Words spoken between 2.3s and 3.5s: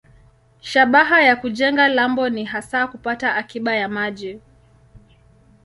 hasa kupata